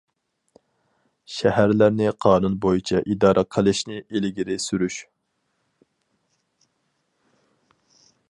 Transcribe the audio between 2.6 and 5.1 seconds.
بويىچە ئىدارە قىلىشنى ئىلگىرى سۈرۈش.